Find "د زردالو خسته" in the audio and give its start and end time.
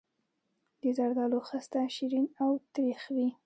0.81-1.79